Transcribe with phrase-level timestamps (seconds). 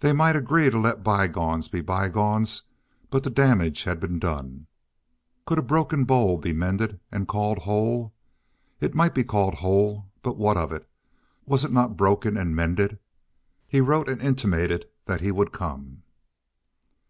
[0.00, 2.64] They might agree to let by gones be by gones,
[3.08, 4.66] but the damage had been done.
[5.46, 8.12] Could a broken bowl be mended and called whole?
[8.78, 10.86] It might be called whole, but what of it?
[11.46, 12.98] Was it not broken and mended?
[13.66, 16.02] He wrote and intimated that he would come.